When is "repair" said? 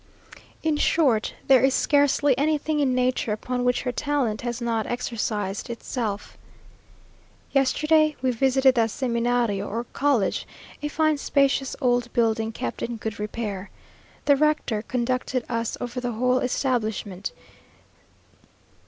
13.19-13.69